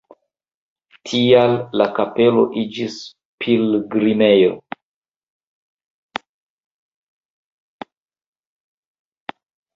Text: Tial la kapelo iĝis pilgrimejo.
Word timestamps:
Tial 1.09 1.51
la 1.81 1.85
kapelo 1.99 2.45
iĝis 2.61 2.95
pilgrimejo. 3.45 4.57